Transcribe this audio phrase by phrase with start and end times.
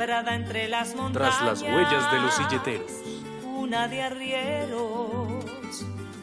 [0.00, 1.38] sembrada entre las montañas.
[1.38, 2.90] Tras las huellas de los silleteros.
[3.44, 5.44] Una de arrieros,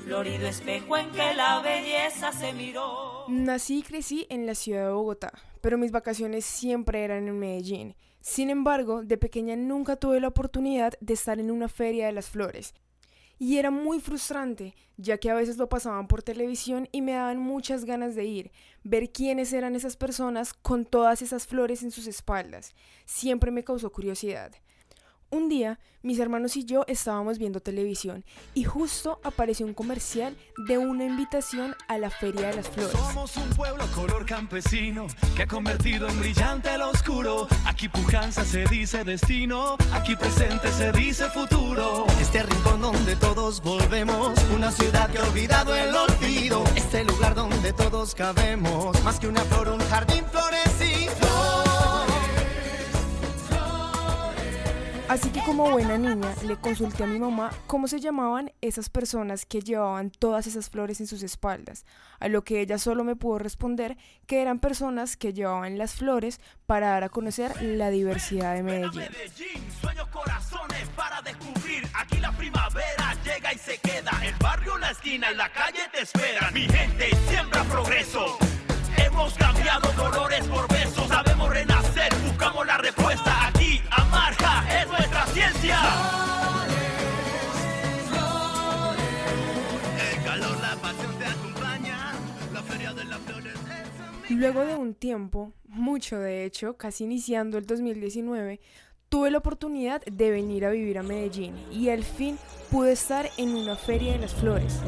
[0.04, 3.25] florido espejo en que la belleza se miró.
[3.27, 7.95] Nací y crecí en la ciudad de Bogotá, pero mis vacaciones siempre eran en Medellín.
[8.20, 12.32] Sin embargo, de pequeña nunca tuve la oportunidad de estar en una feria de las
[12.32, 12.73] flores.
[13.39, 17.39] Y era muy frustrante, ya que a veces lo pasaban por televisión y me daban
[17.39, 18.51] muchas ganas de ir,
[18.83, 22.73] ver quiénes eran esas personas con todas esas flores en sus espaldas.
[23.05, 24.54] Siempre me causó curiosidad.
[25.29, 28.23] Un día, mis hermanos y yo estábamos viendo televisión
[28.54, 30.37] y justo apareció un comercial
[30.69, 32.94] de una invitación a la Feria de las Flores.
[32.94, 37.50] Somos un pueblo color campesino que ha convertido en brillante el oscuro.
[37.66, 42.05] Aquí pujanza se dice destino, aquí presente se dice futuro.
[42.22, 46.64] Este rincón donde todos volvemos, una ciudad que ha olvidado el olvido.
[46.78, 51.77] Este lugar donde todos cabemos, más que una flor, un jardín florecido.
[55.18, 59.48] Así que como buena niña le consulté a mi mamá cómo se llamaban esas personas
[59.48, 61.88] que llevaban todas esas flores en sus espaldas,
[62.20, 66.40] a lo que ella solo me pudo responder que eran personas que llevaban las flores
[66.68, 69.09] para dar a conocer la diversidad de Medellín.
[69.82, 71.88] Sueños, corazones para descubrir.
[71.96, 74.12] Aquí la primavera llega y se queda.
[74.24, 76.54] El barrio, la esquina y la calle te esperan.
[76.54, 78.38] Mi gente siembra progreso.
[78.98, 81.08] Hemos cambiado dolores por besos.
[81.08, 83.52] Sabemos renacer, buscamos la respuesta.
[94.38, 98.60] Luego de un tiempo, mucho de hecho, casi iniciando el 2019,
[99.10, 102.38] tuve la oportunidad de venir a vivir a Medellín y al fin
[102.70, 104.80] pude estar en una feria de las flores.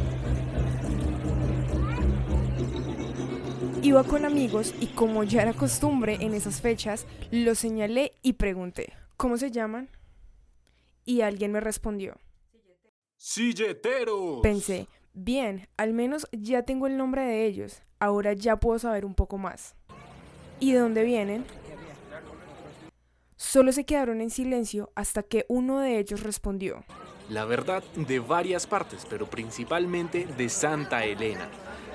[3.81, 8.93] Iba con amigos y como ya era costumbre en esas fechas, los señalé y pregunté,
[9.17, 9.89] ¿cómo se llaman?
[11.05, 12.19] Y alguien me respondió.
[13.17, 14.41] ¡Silleteros!
[14.43, 19.15] Pensé, bien, al menos ya tengo el nombre de ellos, ahora ya puedo saber un
[19.15, 19.75] poco más.
[20.59, 21.45] ¿Y de dónde vienen?
[23.37, 26.83] Solo se quedaron en silencio hasta que uno de ellos respondió.
[27.29, 31.47] La verdad, de varias partes, pero principalmente de Santa Elena.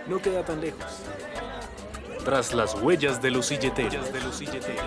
[0.06, 1.02] No queda tan lejos.
[2.24, 4.12] Tras las huellas de los silleteros.
[4.12, 4.84] De los silleteros.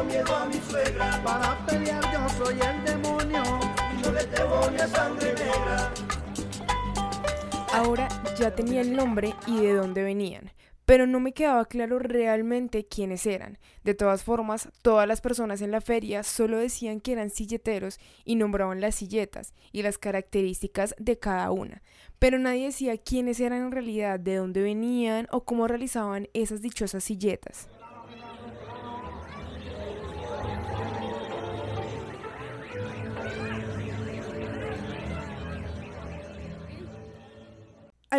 [0.00, 3.42] Tengo miedo a mi suegra Para pelear yo soy el demonio
[3.98, 5.92] Y no le tengo ni a sangre negra
[7.72, 8.08] Ahora
[8.38, 10.50] ya tenía el nombre y de dónde venían,
[10.86, 13.58] pero no me quedaba claro realmente quiénes eran.
[13.84, 18.34] De todas formas, todas las personas en la feria solo decían que eran silleteros y
[18.34, 21.80] nombraban las silletas y las características de cada una,
[22.18, 27.04] pero nadie decía quiénes eran en realidad, de dónde venían o cómo realizaban esas dichosas
[27.04, 27.68] silletas.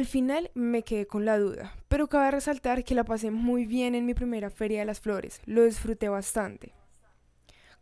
[0.01, 3.93] Al final me quedé con la duda, pero cabe resaltar que la pasé muy bien
[3.93, 6.73] en mi primera feria de las flores, lo disfruté bastante.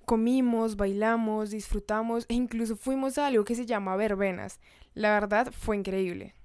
[0.03, 4.59] Comimos, bailamos, disfrutamos e incluso fuimos a algo que se llama verbenas.
[4.95, 6.35] La verdad fue increíble.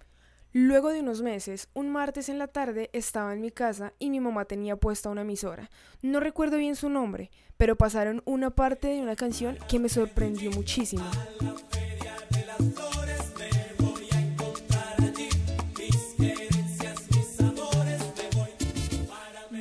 [0.52, 4.20] Luego de unos meses, un martes en la tarde estaba en mi casa y mi
[4.20, 5.70] mamá tenía puesta una emisora.
[6.02, 10.52] No recuerdo bien su nombre, pero pasaron una parte de una canción que me sorprendió
[10.52, 11.04] muchísimo.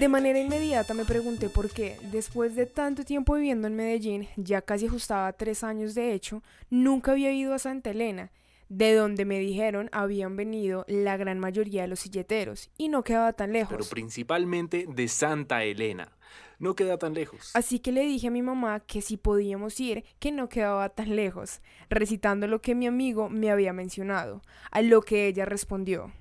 [0.04, 4.62] De manera inmediata me pregunté por qué, después de tanto tiempo viviendo en Medellín, ya
[4.62, 8.30] casi ajustaba tres años de hecho, nunca había ido a Santa Elena,
[8.68, 13.32] de donde me dijeron habían venido la gran mayoría de los silleteros, y no quedaba
[13.32, 13.78] tan lejos.
[13.78, 16.12] Pero principalmente de Santa Elena.
[16.60, 17.52] No queda tan lejos.
[17.54, 21.16] Así que le dije a mi mamá que si podíamos ir, que no quedaba tan
[21.16, 26.12] lejos, recitando lo que mi amigo me había mencionado, a lo que ella respondió.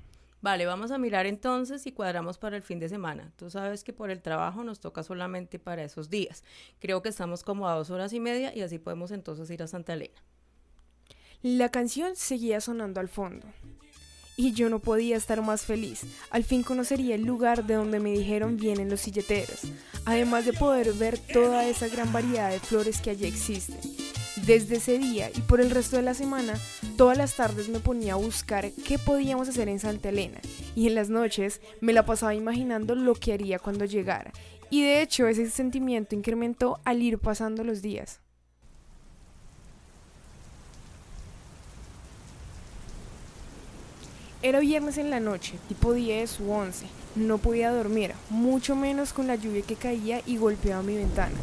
[0.43, 3.33] Vale, vamos a mirar entonces y cuadramos para el fin de semana.
[3.37, 6.43] Tú sabes que por el trabajo nos toca solamente para esos días.
[6.81, 9.69] Creo que estamos como a dos horas y media y así podemos entonces ir a
[9.69, 10.21] Santa Elena.
[11.43, 13.47] La canción seguía sonando al fondo.
[14.37, 16.03] Y yo no podía estar más feliz.
[16.31, 19.61] Al fin conocería el lugar de donde me dijeron vienen los silleteros,
[20.07, 23.79] además de poder ver toda esa gran variedad de flores que allí existen.
[24.45, 26.55] Desde ese día y por el resto de la semana,
[27.03, 30.39] todas las tardes me ponía a buscar qué podíamos hacer en Santa Elena
[30.77, 34.31] y en las noches me la pasaba imaginando lo que haría cuando llegara.
[34.71, 38.21] Y de hecho ese sentimiento incrementó al ir pasando los días.
[44.41, 46.87] Era viernes en la noche, tipo 10 u 11.
[47.17, 51.35] No podía dormir, mucho menos con la lluvia que caía y golpeaba mi ventana.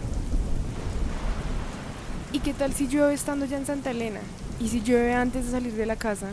[2.31, 4.21] ¿Y qué tal si llueve estando ya en Santa Elena?
[4.59, 6.31] ¿Y si llueve antes de salir de la casa?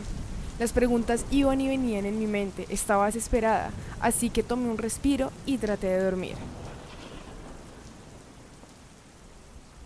[0.59, 3.69] Las preguntas iban y venían en mi mente, estaba desesperada,
[4.01, 6.35] así que tomé un respiro y traté de dormir.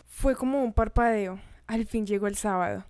[0.10, 2.86] Fue como un parpadeo, al fin llegó el sábado.